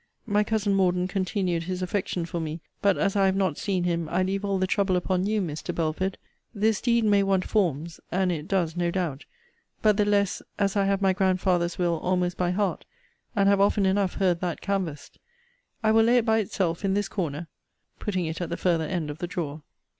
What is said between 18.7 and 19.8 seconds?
end of the drawer.